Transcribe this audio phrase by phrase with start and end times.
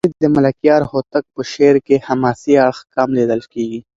[0.07, 3.79] ولې د ملکیار هوتک په شعر کې حماسي اړخ کم لېدل کېږي؟